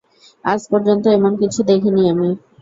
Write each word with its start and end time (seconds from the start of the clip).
আজ 0.45 0.61
পর্যন্ত 0.71 1.03
এমন 1.09 1.33
কিছু 1.41 1.59
দেখিনি 1.69 2.03
আমি। 2.13 2.29